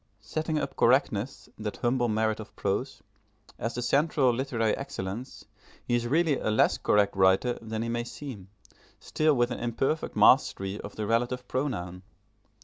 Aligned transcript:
Setting 0.23 0.57
up 0.57 0.75
correctness, 0.75 1.47
that 1.59 1.77
humble 1.77 2.07
merit 2.09 2.39
of 2.39 2.55
prose, 2.55 3.03
as 3.59 3.75
the 3.75 3.83
central 3.83 4.33
literary 4.33 4.75
excellence, 4.75 5.45
he 5.85 5.93
is 5.93 6.07
really 6.07 6.39
a 6.39 6.49
less 6.49 6.79
correct 6.79 7.15
writer 7.15 7.59
than 7.61 7.83
he 7.83 7.87
may 7.89 8.03
seem, 8.05 8.47
still 8.99 9.35
with 9.35 9.51
an 9.51 9.59
imperfect 9.59 10.15
mastery 10.15 10.79
of 10.81 10.95
the 10.95 11.05
relative 11.05 11.47
pronoun. 11.47 12.01